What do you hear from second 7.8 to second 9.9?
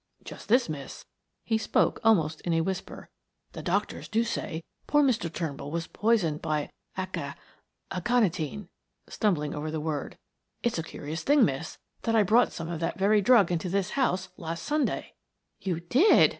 aconitine," stumbling over the